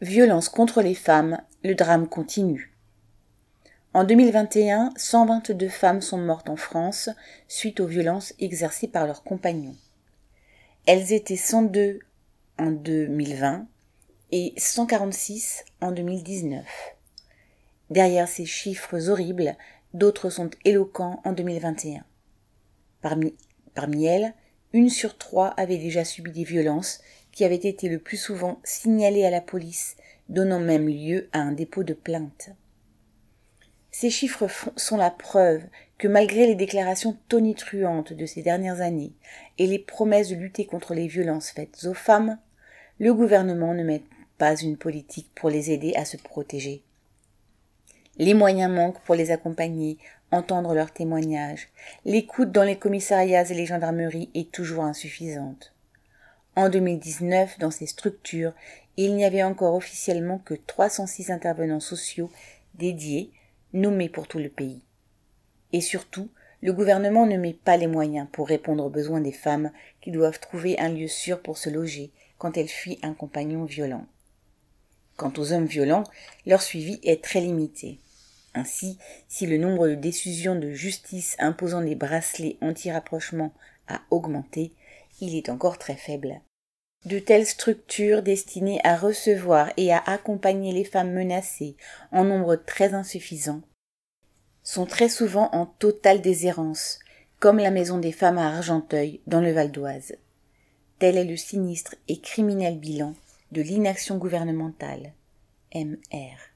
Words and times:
Violence 0.00 0.48
contre 0.48 0.80
les 0.80 0.94
femmes, 0.94 1.42
le 1.62 1.74
drame 1.74 2.08
continue. 2.08 2.72
En 3.92 4.04
2021, 4.04 4.92
122 4.96 5.68
femmes 5.68 6.00
sont 6.00 6.16
mortes 6.16 6.48
en 6.48 6.56
France 6.56 7.10
suite 7.48 7.80
aux 7.80 7.86
violences 7.86 8.32
exercées 8.38 8.88
par 8.88 9.06
leurs 9.06 9.22
compagnons. 9.22 9.76
Elles 10.86 11.12
étaient 11.12 11.36
102 11.36 12.00
en 12.58 12.70
2020 12.70 13.66
et 14.32 14.54
146 14.56 15.66
en 15.82 15.92
2019. 15.92 16.64
Derrière 17.90 18.26
ces 18.26 18.46
chiffres 18.46 19.10
horribles, 19.10 19.54
d'autres 19.92 20.30
sont 20.30 20.48
éloquents 20.64 21.20
en 21.24 21.32
2021. 21.32 22.04
Parmi, 23.02 23.34
parmi 23.74 24.06
elles, 24.06 24.32
une 24.72 24.88
sur 24.88 25.18
trois 25.18 25.48
avait 25.48 25.78
déjà 25.78 26.04
subi 26.04 26.30
des 26.30 26.44
violences 26.44 27.00
qui 27.32 27.44
avaient 27.44 27.56
été 27.56 27.88
le 27.88 27.98
plus 27.98 28.16
souvent 28.16 28.60
signalées 28.64 29.24
à 29.24 29.30
la 29.30 29.40
police, 29.40 29.96
donnant 30.28 30.60
même 30.60 30.88
lieu 30.88 31.28
à 31.32 31.40
un 31.40 31.52
dépôt 31.52 31.82
de 31.82 31.94
plainte. 31.94 32.50
Ces 33.90 34.10
chiffres 34.10 34.46
sont 34.76 34.96
la 34.96 35.10
preuve 35.10 35.62
que 35.98 36.08
malgré 36.08 36.46
les 36.46 36.54
déclarations 36.54 37.18
tonitruantes 37.28 38.12
de 38.12 38.26
ces 38.26 38.42
dernières 38.42 38.80
années 38.80 39.12
et 39.58 39.66
les 39.66 39.78
promesses 39.78 40.28
de 40.28 40.36
lutter 40.36 40.64
contre 40.64 40.94
les 40.94 41.08
violences 41.08 41.50
faites 41.50 41.84
aux 41.84 41.94
femmes, 41.94 42.38
le 42.98 43.12
gouvernement 43.12 43.74
ne 43.74 43.82
met 43.82 44.02
pas 44.38 44.56
une 44.56 44.76
politique 44.76 45.30
pour 45.34 45.50
les 45.50 45.70
aider 45.72 45.92
à 45.96 46.04
se 46.04 46.16
protéger. 46.16 46.82
Les 48.20 48.34
moyens 48.34 48.70
manquent 48.70 49.00
pour 49.00 49.14
les 49.14 49.30
accompagner, 49.30 49.96
entendre 50.30 50.74
leurs 50.74 50.92
témoignages. 50.92 51.68
L'écoute 52.04 52.52
dans 52.52 52.64
les 52.64 52.76
commissariats 52.76 53.50
et 53.50 53.54
les 53.54 53.64
gendarmeries 53.64 54.28
est 54.34 54.52
toujours 54.52 54.84
insuffisante. 54.84 55.72
En 56.54 56.68
2019, 56.68 57.58
dans 57.58 57.70
ces 57.70 57.86
structures, 57.86 58.52
il 58.98 59.16
n'y 59.16 59.24
avait 59.24 59.42
encore 59.42 59.74
officiellement 59.74 60.36
que 60.36 60.52
306 60.52 61.30
intervenants 61.30 61.80
sociaux 61.80 62.30
dédiés, 62.74 63.30
nommés 63.72 64.10
pour 64.10 64.28
tout 64.28 64.38
le 64.38 64.50
pays. 64.50 64.82
Et 65.72 65.80
surtout, 65.80 66.28
le 66.60 66.74
gouvernement 66.74 67.24
ne 67.24 67.38
met 67.38 67.54
pas 67.54 67.78
les 67.78 67.86
moyens 67.86 68.28
pour 68.30 68.48
répondre 68.48 68.84
aux 68.84 68.90
besoins 68.90 69.22
des 69.22 69.32
femmes 69.32 69.70
qui 70.02 70.10
doivent 70.10 70.40
trouver 70.40 70.78
un 70.78 70.90
lieu 70.90 71.08
sûr 71.08 71.40
pour 71.40 71.56
se 71.56 71.70
loger 71.70 72.10
quand 72.36 72.58
elles 72.58 72.68
fuient 72.68 72.98
un 73.02 73.14
compagnon 73.14 73.64
violent. 73.64 74.04
Quant 75.16 75.32
aux 75.38 75.52
hommes 75.52 75.66
violents, 75.66 76.04
leur 76.46 76.60
suivi 76.60 77.00
est 77.02 77.24
très 77.24 77.40
limité. 77.40 77.98
Ainsi, 78.54 78.98
si 79.28 79.46
le 79.46 79.58
nombre 79.58 79.88
de 79.88 79.94
décisions 79.94 80.56
de 80.56 80.72
justice 80.72 81.36
imposant 81.38 81.82
des 81.82 81.94
bracelets 81.94 82.56
anti-rapprochement 82.60 83.52
a 83.88 84.00
augmenté, 84.10 84.72
il 85.20 85.36
est 85.36 85.48
encore 85.48 85.78
très 85.78 85.96
faible. 85.96 86.40
De 87.06 87.18
telles 87.18 87.46
structures 87.46 88.22
destinées 88.22 88.80
à 88.84 88.96
recevoir 88.96 89.70
et 89.76 89.92
à 89.92 89.98
accompagner 89.98 90.72
les 90.72 90.84
femmes 90.84 91.12
menacées 91.12 91.76
en 92.12 92.24
nombre 92.24 92.56
très 92.56 92.94
insuffisant 92.94 93.62
sont 94.62 94.86
très 94.86 95.08
souvent 95.08 95.48
en 95.52 95.66
totale 95.66 96.20
déshérence, 96.20 96.98
comme 97.38 97.58
la 97.58 97.70
Maison 97.70 97.98
des 97.98 98.12
femmes 98.12 98.38
à 98.38 98.54
Argenteuil 98.54 99.20
dans 99.26 99.40
le 99.40 99.52
Val 99.52 99.72
d'Oise. 99.72 100.14
Tel 100.98 101.16
est 101.16 101.24
le 101.24 101.36
sinistre 101.36 101.94
et 102.08 102.20
criminel 102.20 102.78
bilan 102.78 103.14
de 103.52 103.62
l'inaction 103.62 104.18
gouvernementale. 104.18 105.12
MR. 105.74 106.49